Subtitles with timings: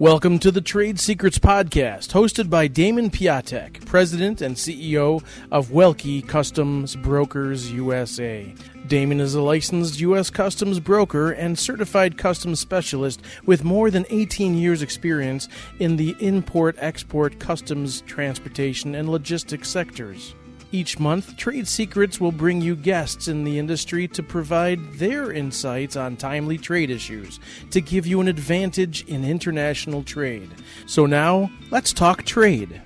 [0.00, 6.26] Welcome to the Trade Secrets Podcast, hosted by Damon Piatek, President and CEO of Welke
[6.26, 8.54] Customs Brokers USA.
[8.86, 10.30] Damon is a licensed U.S.
[10.30, 15.48] customs broker and certified customs specialist with more than 18 years' experience
[15.80, 20.34] in the import export, customs, transportation, and logistics sectors.
[20.72, 25.96] Each month, Trade Secrets will bring you guests in the industry to provide their insights
[25.96, 27.40] on timely trade issues
[27.72, 30.48] to give you an advantage in international trade.
[30.86, 32.80] So now, let's talk trade.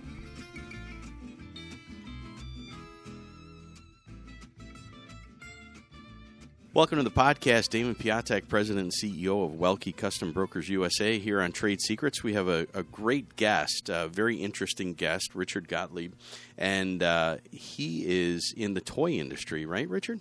[6.74, 7.68] Welcome to the podcast.
[7.68, 12.24] Damon Piatek, President and CEO of Welke Custom Brokers USA, here on Trade Secrets.
[12.24, 16.14] We have a, a great guest, a very interesting guest, Richard Gottlieb,
[16.58, 20.20] and uh, he is in the toy industry, right, Richard?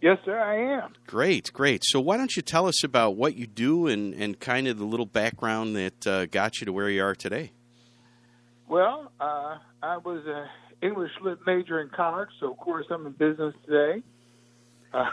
[0.00, 0.92] Yes, sir, I am.
[1.08, 1.82] Great, great.
[1.86, 4.84] So, why don't you tell us about what you do and, and kind of the
[4.84, 7.50] little background that uh, got you to where you are today?
[8.68, 10.46] Well, uh, I was an
[10.88, 14.04] English lit major in college, so of course I'm in business today.
[14.94, 15.10] Uh,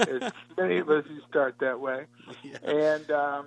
[0.00, 2.04] as many of us who start that way.
[2.44, 2.58] Yeah.
[2.62, 3.46] And um,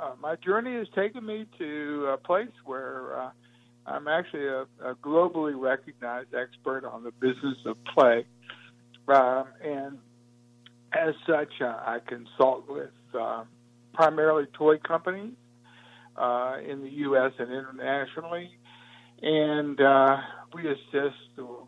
[0.00, 3.30] uh, my journey has taken me to a place where uh,
[3.86, 8.26] I'm actually a, a globally recognized expert on the business of play.
[9.08, 9.98] Um, and
[10.92, 13.44] as such, uh, I consult with uh,
[13.94, 15.34] primarily toy companies
[16.16, 17.32] uh, in the U.S.
[17.38, 18.50] and internationally.
[19.22, 20.16] And uh,
[20.56, 21.16] we assist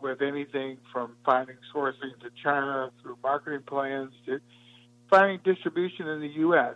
[0.01, 4.39] with anything from finding sourcing to China through marketing plans to
[5.09, 6.75] finding distribution in the U.S.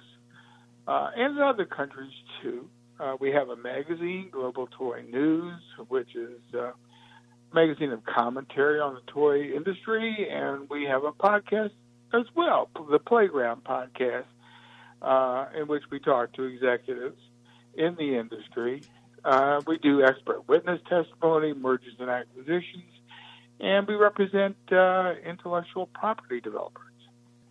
[0.88, 2.70] Uh, and in other countries too.
[3.00, 6.74] Uh, we have a magazine, Global Toy News, which is a
[7.54, 11.72] magazine of commentary on the toy industry, and we have a podcast
[12.14, 14.26] as well, the Playground Podcast,
[15.02, 17.20] uh, in which we talk to executives
[17.76, 18.84] in the industry
[19.26, 22.84] uh, we do expert witness testimony, mergers and acquisitions,
[23.60, 26.90] and we represent uh, intellectual property developers.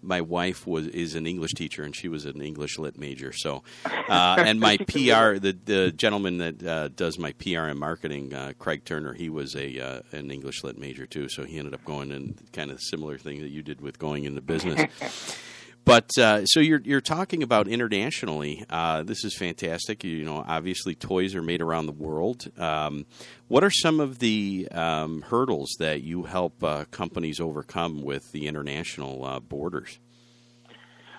[0.04, 3.32] My wife was is an English teacher, and she was an English lit major.
[3.32, 8.34] So, uh, and my PR, the the gentleman that uh, does my PR and marketing,
[8.34, 11.28] uh, Craig Turner, he was a uh, an English lit major too.
[11.28, 14.24] So he ended up going in kind of similar thing that you did with going
[14.24, 14.90] into business.
[15.84, 18.64] But uh, so you're you're talking about internationally.
[18.70, 20.04] Uh, this is fantastic.
[20.04, 22.50] You, you, know, obviously toys are made around the world.
[22.56, 23.04] Um,
[23.48, 28.46] what are some of the um, hurdles that you help uh, companies overcome with the
[28.46, 29.98] international uh, borders?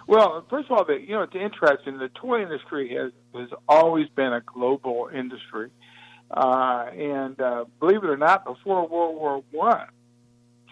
[0.08, 1.98] Well, first of all, the, you know it's interesting.
[1.98, 5.72] The toy industry has has always been a global industry,
[6.32, 9.88] uh, and uh, believe it or not, before World War One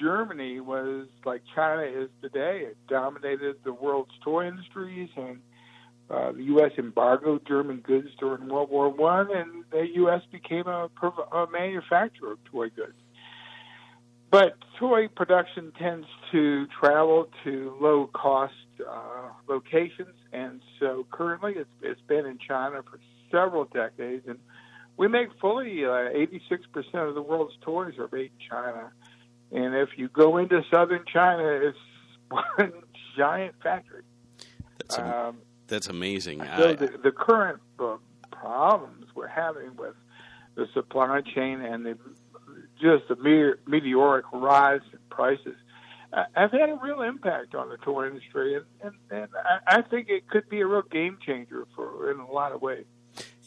[0.02, 2.64] Germany was like China is today.
[2.66, 5.40] It dominated the world's toy industries, and
[6.10, 6.72] uh, the U.S.
[6.78, 10.22] embargoed German goods during World War One, and the U.S.
[10.32, 10.90] became a,
[11.32, 12.96] a manufacturer of toy goods.
[14.32, 21.70] But toy production tends to travel to low cost uh, locations, and so currently it's,
[21.82, 24.40] it's been in China for several decades, and
[24.98, 28.92] we make fully uh, 86% of the world's toys are made in China.
[29.52, 31.78] And if you go into southern China, it's
[32.30, 32.74] one
[33.18, 34.04] giant factory.
[34.80, 36.40] That's, um, that's amazing.
[36.40, 37.98] So I, the, the current uh,
[38.32, 39.96] problems we're having with
[40.56, 41.98] the supply chain and the
[42.82, 45.56] just the mere, meteoric rise in prices
[46.14, 49.82] uh, have had a real impact on the toy industry, and, and, and I, I
[49.82, 52.86] think it could be a real game changer for in a lot of ways.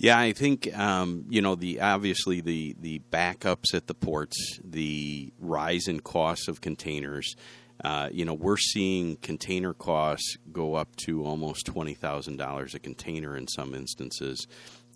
[0.04, 5.32] Yeah, I think um, you know the obviously the the backups at the ports, the
[5.38, 7.36] rise in costs of containers.
[7.82, 12.78] Uh, you know, we're seeing container costs go up to almost twenty thousand dollars a
[12.78, 14.46] container in some instances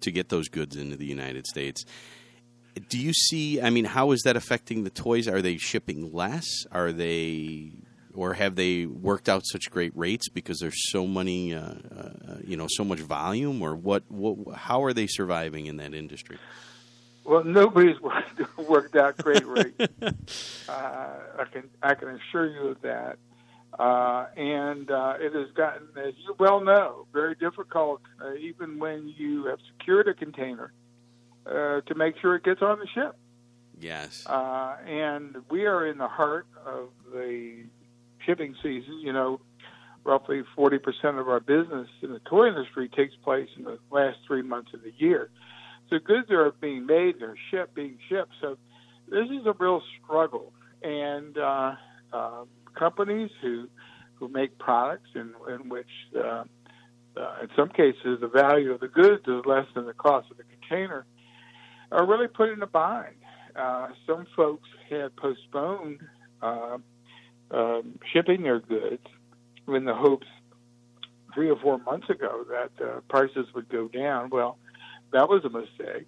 [0.02, 1.86] to get those goods into the United States.
[2.90, 3.62] Do you see?
[3.62, 5.26] I mean, how is that affecting the toys?
[5.26, 6.44] Are they shipping less?
[6.70, 7.72] Are they
[8.18, 12.56] or have they worked out such great rates because there's so many, uh, uh, you
[12.56, 14.56] know, so much volume, or what, what?
[14.56, 16.36] How are they surviving in that industry?
[17.24, 19.78] Well, nobody's worked, worked out great rates.
[20.68, 23.18] uh, I can I can assure you of that.
[23.78, 29.14] Uh, and uh, it has gotten, as you well know, very difficult, uh, even when
[29.16, 30.72] you have secured a container,
[31.46, 33.14] uh, to make sure it gets on the ship.
[33.78, 34.26] Yes.
[34.26, 37.66] Uh, and we are in the heart of the
[38.24, 39.40] shipping season, you know,
[40.04, 40.80] roughly 40%
[41.20, 44.82] of our business in the toy industry takes place in the last three months of
[44.82, 45.30] the year.
[45.90, 48.32] So goods are being made, they're shipped, being shipped.
[48.40, 48.58] So
[49.08, 50.52] this is a real struggle.
[50.82, 51.74] And uh,
[52.12, 52.44] uh,
[52.74, 53.68] companies who
[54.14, 55.86] who make products in, in which
[56.16, 56.42] uh,
[57.18, 60.36] uh, in some cases, the value of the goods is less than the cost of
[60.36, 61.04] the container,
[61.90, 63.16] are really put in a bind.
[63.56, 66.00] Uh, some folks have postponed
[66.42, 66.78] uh,
[67.50, 69.06] um, shipping their goods
[69.66, 70.26] in the hopes
[71.34, 74.30] three or four months ago that uh, prices would go down.
[74.30, 74.58] Well,
[75.12, 76.06] that was a mistake.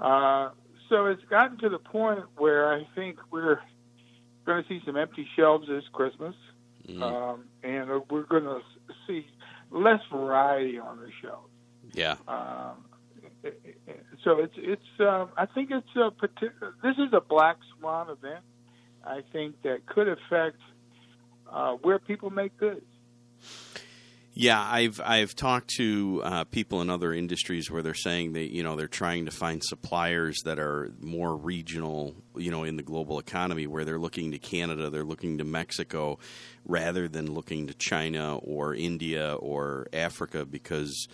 [0.00, 0.50] Uh,
[0.88, 3.60] so it's gotten to the point where I think we're
[4.44, 6.34] going to see some empty shelves this Christmas,
[6.86, 7.02] mm-hmm.
[7.02, 8.60] um, and we're going to
[9.06, 9.26] see
[9.70, 11.48] less variety on the shelves.
[11.92, 12.16] Yeah.
[12.28, 12.84] Um,
[14.24, 16.74] so it's it's uh, I think it's a particular.
[16.82, 18.44] This is a black swan event.
[19.04, 20.58] I think that could affect
[21.52, 22.86] uh, where people make goods.
[24.34, 28.62] Yeah, I've I've talked to uh, people in other industries where they're saying that you
[28.62, 33.18] know they're trying to find suppliers that are more regional, you know, in the global
[33.18, 36.18] economy, where they're looking to Canada, they're looking to Mexico,
[36.64, 41.08] rather than looking to China or India or Africa because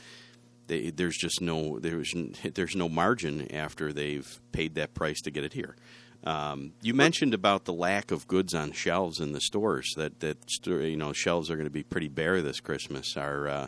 [0.69, 2.14] they, there's just no there's
[2.55, 5.75] there's no margin after they've paid that price to get it here.
[6.24, 9.92] Um, you mentioned about the lack of goods on shelves in the stores.
[9.96, 13.16] That that you know shelves are going to be pretty bare this Christmas.
[13.16, 13.66] Are uh,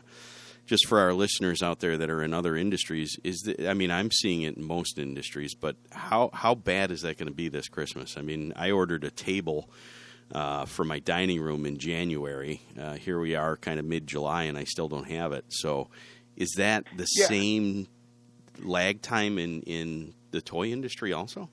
[0.66, 3.90] just for our listeners out there that are in other industries is the, I mean
[3.90, 7.48] I'm seeing it in most industries, but how how bad is that going to be
[7.48, 8.16] this Christmas?
[8.16, 9.70] I mean I ordered a table.
[10.32, 12.62] Uh, for my dining room in January.
[12.80, 15.44] Uh, here we are, kind of mid July, and I still don't have it.
[15.48, 15.88] So,
[16.36, 17.26] is that the yeah.
[17.26, 17.88] same
[18.60, 21.50] lag time in, in the toy industry also?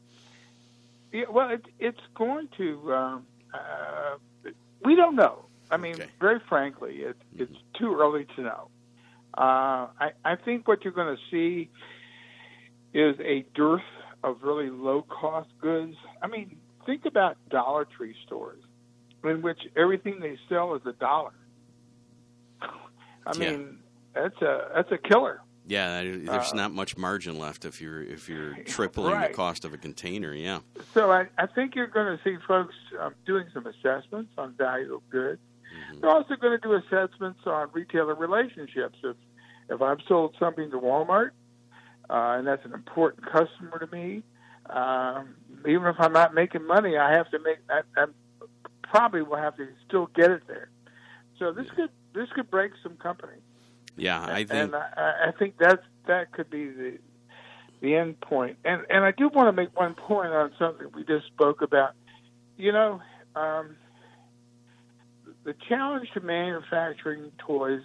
[1.18, 2.94] Yeah, well, it, it's going to.
[2.94, 4.18] Um, uh,
[4.86, 5.46] we don't know.
[5.72, 6.06] I mean, okay.
[6.22, 7.42] very frankly, it, mm-hmm.
[7.42, 8.70] it's too early to know.
[9.36, 11.72] Uh, I, I think what you're going to see
[12.94, 13.82] is a dearth
[14.24, 15.96] of really low cost goods.
[16.22, 18.62] I mean, think about Dollar Tree stores
[19.24, 21.34] in which everything they sell is a dollar.
[23.26, 23.80] I mean,
[24.14, 25.42] that's a that's a killer.
[25.68, 29.30] Yeah, there's uh, not much margin left if you're if you're tripling right.
[29.30, 30.34] the cost of a container.
[30.34, 30.60] Yeah.
[30.94, 34.96] So I, I think you're going to see folks um, doing some assessments on value
[34.96, 35.42] of goods.
[35.92, 36.00] Mm-hmm.
[36.00, 38.98] They're also going to do assessments on retailer relationships.
[39.04, 39.18] If
[39.70, 41.32] if I've sold something to Walmart,
[42.10, 44.24] uh, and that's an important customer to me,
[44.70, 45.36] um,
[45.68, 47.58] even if I'm not making money, I have to make.
[47.70, 48.06] I, I
[48.84, 50.70] probably will have to still get it there.
[51.40, 53.42] So this could this could break some companies.
[53.98, 56.98] Yeah, I think, and I, I think that's that could be the
[57.82, 58.58] the end point.
[58.64, 61.94] And and I do want to make one point on something we just spoke about.
[62.58, 63.02] You know,
[63.36, 63.76] um,
[65.44, 67.82] the challenge to manufacturing toys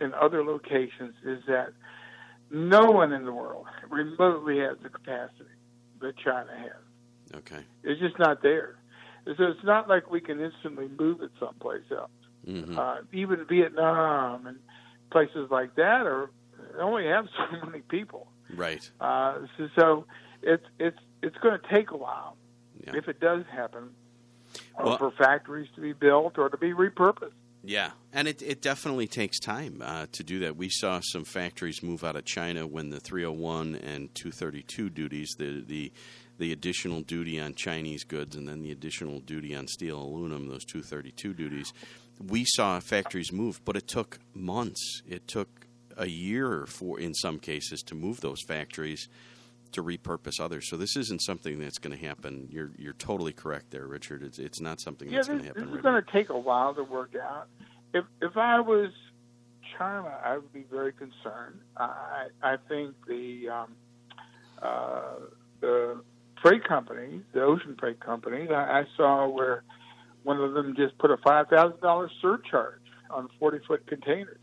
[0.00, 1.72] in other locations is that
[2.50, 5.44] no one in the world remotely has the capacity
[6.00, 7.38] that China has.
[7.38, 8.76] Okay, it's just not there.
[9.24, 12.10] So it's not like we can instantly move it someplace else.
[12.46, 12.78] Mm-hmm.
[12.78, 14.58] Uh, even Vietnam and
[15.14, 16.28] places like that are
[16.80, 18.26] only have so many people.
[18.52, 18.90] Right.
[19.00, 20.06] Uh, so, so
[20.42, 22.36] it's it's it's going to take a while
[22.84, 22.96] yeah.
[22.96, 23.90] if it does happen,
[24.76, 27.30] well, for factories to be built or to be repurposed.
[27.66, 30.56] Yeah, and it, it definitely takes time uh, to do that.
[30.56, 35.62] We saw some factories move out of China when the 301 and 232 duties, the
[35.64, 35.92] the
[36.38, 40.64] the additional duty on Chinese goods, and then the additional duty on steel aluminum, those
[40.64, 41.72] 232 duties
[42.18, 45.02] we saw factories move, but it took months.
[45.06, 45.66] It took
[45.96, 49.08] a year for, in some cases, to move those factories
[49.72, 50.68] to repurpose others.
[50.68, 52.48] So this isn't something that's going to happen.
[52.50, 54.22] You're you're totally correct there, Richard.
[54.22, 55.66] It's it's not something yeah, that's going to happen.
[55.66, 57.48] This is going to take a while to work out.
[57.92, 58.90] If if I was
[59.76, 61.60] China, I would be very concerned.
[61.76, 63.72] I I think the um,
[64.62, 65.14] uh,
[65.60, 66.00] the
[66.40, 69.64] freight companies, the ocean freight companies, I, I saw where
[70.24, 74.38] one of them just put a five thousand dollar surcharge on forty foot containers,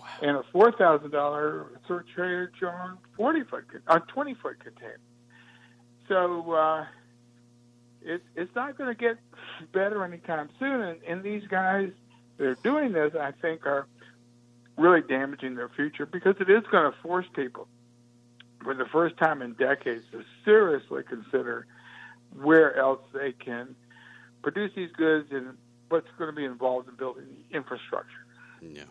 [0.00, 0.06] wow.
[0.20, 5.00] and a four thousand dollar surcharge on forty foot on twenty foot containers.
[6.08, 6.86] So uh,
[8.02, 9.16] it, it's not going to get
[9.72, 10.80] better anytime soon.
[10.80, 11.90] And, and these guys
[12.36, 13.86] that are doing this, I think, are
[14.76, 17.66] really damaging their future because it is going to force people,
[18.62, 21.66] for the first time in decades, to seriously consider
[22.40, 23.74] where else they can
[24.46, 25.56] produce these goods and
[25.88, 28.24] what's going to be involved in building the infrastructure.
[28.62, 28.84] Yeah.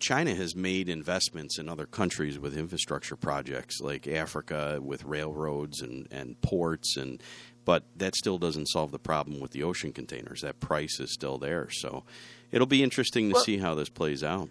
[0.00, 6.08] China has made investments in other countries with infrastructure projects, like Africa with railroads and,
[6.10, 7.22] and ports, and
[7.64, 10.40] but that still doesn't solve the problem with the ocean containers.
[10.40, 12.02] That price is still there, so
[12.50, 14.50] it'll be interesting to well, see how this plays out.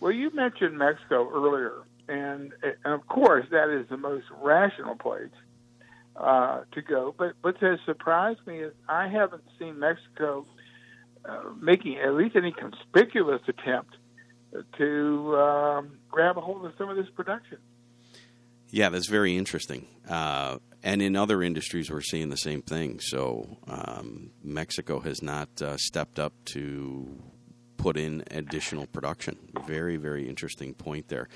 [0.00, 5.32] Well, you mentioned Mexico earlier, and, and of course that is the most rational place
[6.16, 7.14] uh, to go.
[7.16, 10.46] But what has surprised me is I haven't seen Mexico
[11.24, 13.94] uh, making at least any conspicuous attempt
[14.76, 17.58] to um, grab a hold of some of this production.
[18.70, 19.86] Yeah, that's very interesting.
[20.08, 23.00] Uh, and in other industries, we're seeing the same thing.
[23.00, 27.22] So um, Mexico has not uh, stepped up to
[27.76, 29.36] put in additional production.
[29.66, 31.28] Very, very interesting point there.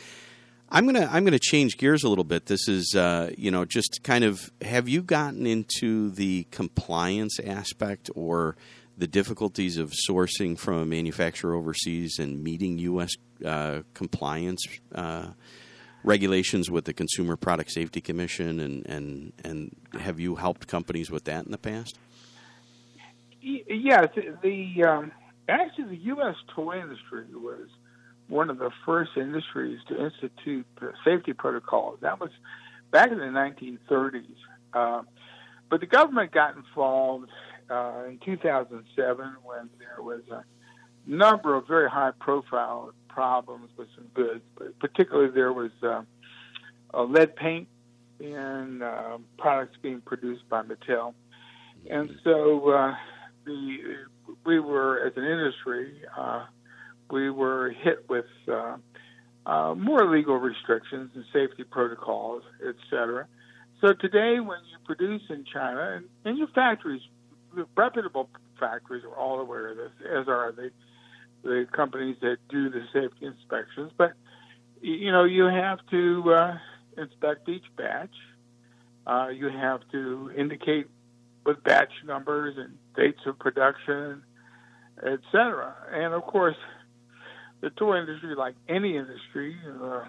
[0.68, 2.46] I'm gonna I'm gonna change gears a little bit.
[2.46, 8.10] This is uh, you know just kind of have you gotten into the compliance aspect
[8.14, 8.56] or
[8.98, 13.12] the difficulties of sourcing from a manufacturer overseas and meeting U.S.
[13.44, 15.28] Uh, compliance uh,
[16.02, 21.24] regulations with the Consumer Product Safety Commission, and, and and have you helped companies with
[21.24, 21.96] that in the past?
[23.40, 24.08] Yes,
[24.42, 25.12] the um,
[25.48, 26.34] actually the U.S.
[26.54, 27.68] toy industry was
[28.28, 30.66] one of the first industries to institute
[31.04, 31.98] safety protocols.
[32.00, 32.30] That was
[32.90, 34.24] back in the 1930s.
[34.72, 35.02] Uh,
[35.70, 37.30] but the government got involved
[37.70, 40.44] uh, in 2007 when there was a
[41.06, 46.02] number of very high profile problems with some goods, but particularly there was uh,
[46.92, 47.68] a lead paint
[48.20, 51.14] in uh, products being produced by Mattel.
[51.88, 52.94] And so uh,
[53.44, 53.78] the
[54.44, 56.46] we were, as an industry, uh,
[57.10, 58.76] we were hit with uh,
[59.46, 63.26] uh, more legal restrictions and safety protocols, et cetera.
[63.80, 67.02] So today, when you produce in China, and, and your factories,
[67.54, 70.70] the reputable factories are all aware of this, as are the
[71.42, 73.92] the companies that do the safety inspections.
[73.96, 74.14] But
[74.80, 76.58] you know, you have to uh,
[76.96, 78.14] inspect each batch.
[79.06, 80.86] Uh, you have to indicate
[81.44, 84.22] with batch numbers and dates of production,
[85.04, 85.74] et cetera.
[85.92, 86.56] And of course,
[87.66, 90.04] the toy industry, like any industry, uh,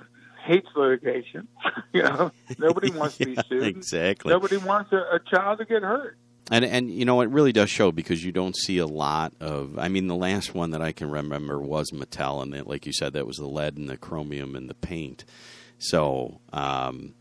[0.45, 1.47] hates litigation.
[1.93, 3.63] you know, nobody wants to be sued.
[3.63, 4.31] exactly.
[4.31, 6.17] Nobody wants a, a child to get hurt.
[6.49, 9.77] And and you know it really does show because you don't see a lot of.
[9.77, 13.13] I mean, the last one that I can remember was Mattel, and like you said,
[13.13, 15.25] that was the lead and the chromium and the paint.
[15.77, 17.15] So, um,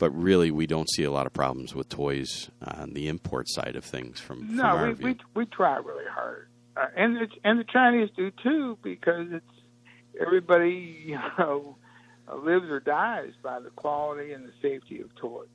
[0.00, 3.76] but really, we don't see a lot of problems with toys on the import side
[3.76, 4.18] of things.
[4.18, 8.08] From no, from we, we we try really hard, uh, and it's, and the Chinese
[8.16, 9.51] do too because it's
[10.20, 11.76] everybody you know
[12.34, 15.48] lives or dies by the quality and the safety of toys.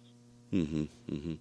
[0.54, 0.84] Mm-hmm,
[1.14, 1.34] mm-hmm.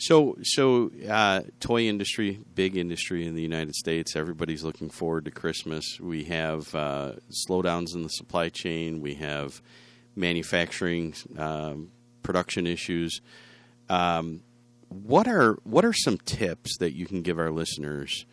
[0.00, 4.14] So, so uh, toy industry, big industry in the United States.
[4.14, 5.98] Everybody's looking forward to Christmas.
[6.00, 7.12] We have uh,
[7.48, 9.00] slowdowns in the supply chain.
[9.00, 9.60] We have
[10.14, 11.90] manufacturing um,
[12.22, 13.20] production issues.
[13.88, 14.42] Um,
[14.88, 18.24] what are what are some tips that you can give our listeners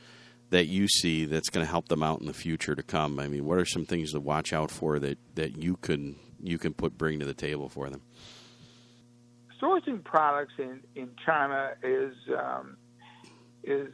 [0.49, 3.19] that you see that's going to help them out in the future to come?
[3.19, 6.57] I mean, what are some things to watch out for that, that you can you
[6.57, 8.01] can put bring to the table for them?
[9.61, 12.77] sourcing products in in China is um,
[13.63, 13.89] is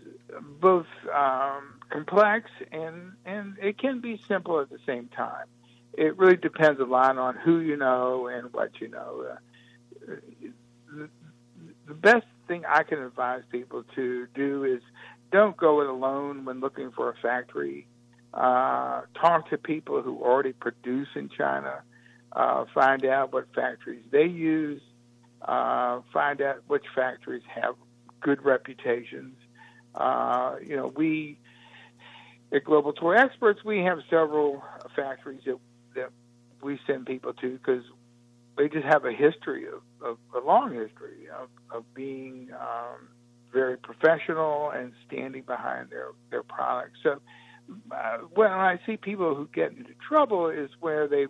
[0.60, 5.46] both um, complex and and it can be simple at the same time.
[5.94, 9.26] It really depends a lot on who you know and what you know.
[9.32, 10.16] Uh,
[10.94, 11.10] the,
[11.88, 14.82] the best thing I can advise people to do is
[15.32, 17.88] don't go it alone when looking for a factory.
[18.34, 21.82] Uh, talk to people who already produce in China.
[22.32, 24.82] Uh, find out what factories they use
[25.42, 27.76] uh, find out which factories have
[28.20, 29.36] good reputations.
[29.96, 31.40] Uh, you know, we
[32.52, 34.64] at Global Toy Experts, we have several
[34.96, 35.58] factories that,
[35.96, 36.10] that
[36.62, 37.84] we send people to because
[38.58, 43.08] they just have a history of, of a long history of, of being um,
[43.54, 47.00] very professional and standing behind their their products.
[47.04, 47.22] So
[47.92, 51.30] uh, when I see people who get into trouble is where they've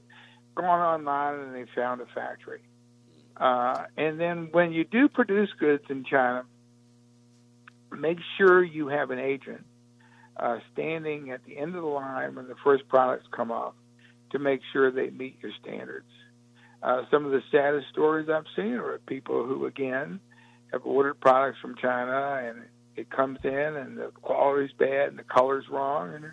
[0.55, 2.61] gone online and they found a factory
[3.41, 6.43] uh, and then when you do produce goods in China,
[7.91, 9.65] make sure you have an agent
[10.37, 13.73] uh, standing at the end of the line when the first products come off
[14.31, 16.05] to make sure they meet your standards.
[16.83, 20.19] Uh, some of the saddest stories I've seen are people who, again,
[20.71, 22.63] have ordered products from China and
[22.95, 26.25] it comes in and the quality's bad and the color's wrong and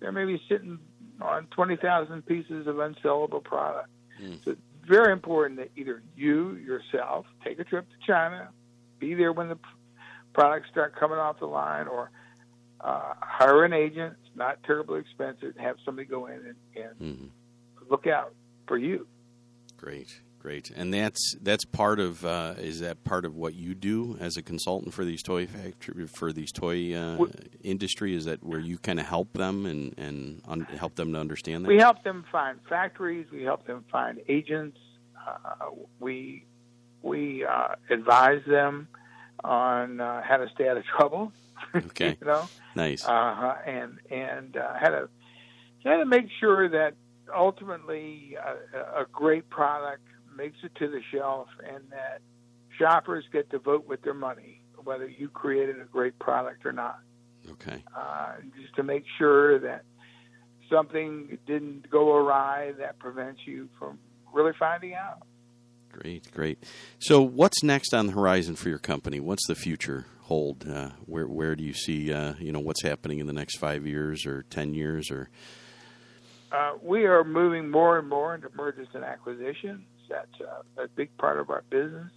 [0.00, 0.78] they're maybe sitting
[1.20, 3.88] on 20,000 pieces of unsellable product.
[4.22, 4.44] Mm.
[4.44, 8.48] So it's very important that either you yourself take a trip to China,
[8.98, 9.58] be there when the
[10.32, 12.10] products start coming off the line, or
[12.80, 14.14] uh, hire an agent.
[14.26, 15.56] It's not terribly expensive.
[15.56, 17.26] Have somebody go in and, and mm-hmm.
[17.90, 18.34] look out
[18.66, 19.06] for you.
[19.76, 20.20] Great.
[20.44, 24.36] Great, and that's that's part of uh, is that part of what you do as
[24.36, 27.16] a consultant for these toy factory for these toy uh,
[27.62, 28.14] industry?
[28.14, 31.64] Is that where you kind of help them and and un- help them to understand
[31.64, 31.68] that?
[31.70, 33.26] We help them find factories.
[33.32, 34.76] We help them find agents.
[35.16, 36.44] Uh, we
[37.00, 38.88] we uh, advise them
[39.42, 41.32] on uh, how to stay out of trouble.
[41.74, 42.46] Okay, you know,
[42.76, 43.02] nice.
[43.06, 45.08] Uh, and and how to
[45.84, 46.96] how to make sure that
[47.34, 50.02] ultimately a, a great product
[50.36, 52.20] makes it to the shelf, and that
[52.78, 56.98] shoppers get to vote with their money whether you created a great product or not.
[57.50, 57.82] Okay.
[57.96, 59.84] Uh, just to make sure that
[60.70, 63.98] something didn't go awry that prevents you from
[64.32, 65.22] really finding out.
[65.92, 66.58] Great, great.
[66.98, 69.20] So, what's next on the horizon for your company?
[69.20, 70.68] What's the future hold?
[70.68, 73.86] Uh, where where do you see uh, you know what's happening in the next five
[73.86, 75.30] years or ten years or?
[76.50, 79.82] Uh, we are moving more and more into mergers and acquisitions.
[80.08, 82.10] That's uh, a big part of our business.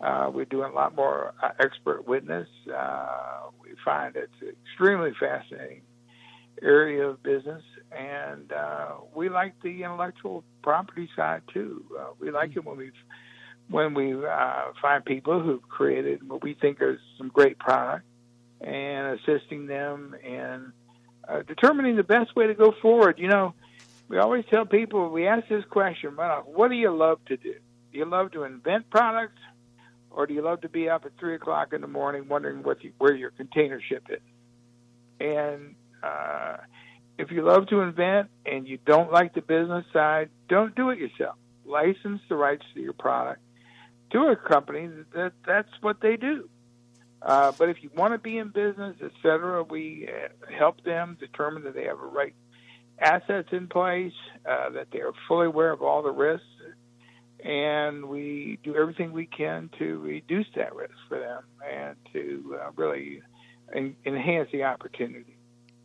[0.00, 2.48] Uh, we're doing a lot more uh, expert witness.
[2.74, 5.82] Uh, we find it's an extremely fascinating
[6.60, 7.62] area of business,
[7.96, 11.84] and uh, we like the intellectual property side too.
[11.98, 12.90] Uh, we like it when we
[13.70, 18.04] when we uh, find people who've created what we think is some great product,
[18.60, 20.72] and assisting them in
[21.28, 23.18] uh, determining the best way to go forward.
[23.18, 23.54] You know,
[24.12, 27.54] we always tell people we ask this question: What do you love to do?
[27.92, 29.40] Do you love to invent products?
[30.14, 32.82] or do you love to be up at three o'clock in the morning wondering what
[32.84, 34.20] you, where your container ship is?
[35.20, 36.58] And uh,
[37.18, 40.98] if you love to invent and you don't like the business side, don't do it
[40.98, 41.36] yourself.
[41.64, 43.40] License the rights to your product
[44.10, 46.48] to a company that that's what they do.
[47.22, 51.16] Uh, but if you want to be in business, et cetera, we uh, help them
[51.20, 52.34] determine that they have a right
[53.02, 54.12] assets in place,
[54.48, 56.46] uh, that they are fully aware of all the risks,
[57.44, 62.70] and we do everything we can to reduce that risk for them and to uh,
[62.76, 63.20] really
[63.74, 65.36] en- enhance the opportunity.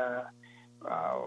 [0.89, 1.19] uh,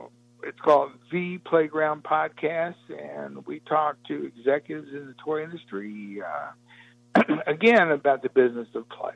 [0.42, 7.22] it's called The Playground Podcast, and we talk to executives in the toy industry, uh,
[7.46, 9.14] again, about the business of play.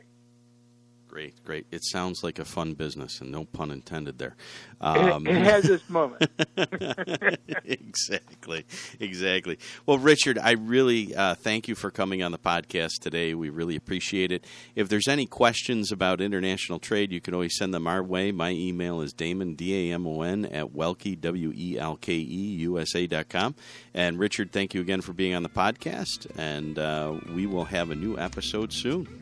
[1.11, 1.67] Great, great.
[1.73, 4.37] It sounds like a fun business, and no pun intended there.
[4.81, 6.31] Um, it, it, has this moment.
[7.65, 8.65] exactly,
[9.01, 9.59] exactly.
[9.87, 13.35] Well, Richard, I really uh, thank you for coming on the podcast today.
[13.35, 14.45] We really appreciate it.
[14.77, 18.31] If there's any questions about international trade, you can always send them our way.
[18.31, 22.13] My email is Damon, D A M O N, at Welke, W E L K
[22.13, 23.57] E, USA dot com.
[23.95, 27.91] And Richard, thank you again for being on the podcast, and uh, we will have
[27.91, 29.20] a new episode soon.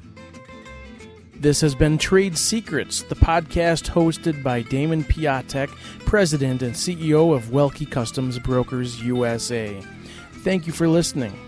[1.41, 5.69] This has been Trade Secrets, the podcast hosted by Damon Piatek,
[6.05, 9.81] President and CEO of Welke Customs Brokers USA.
[10.43, 11.48] Thank you for listening.